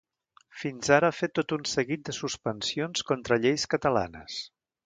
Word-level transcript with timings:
Fins 0.61 0.89
ara 0.95 1.11
ha 1.11 1.15
fet 1.17 1.35
tot 1.41 1.53
un 1.59 1.67
seguit 1.73 2.03
de 2.09 2.17
suspensions 2.21 3.07
contra 3.13 3.41
lleis 3.45 3.71
catalanes. 3.75 4.43